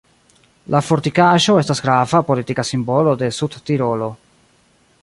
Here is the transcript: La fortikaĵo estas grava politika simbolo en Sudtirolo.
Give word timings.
La 0.75 0.79
fortikaĵo 0.87 1.55
estas 1.63 1.83
grava 1.89 2.23
politika 2.31 2.67
simbolo 2.71 3.15
en 3.29 3.39
Sudtirolo. 3.43 4.11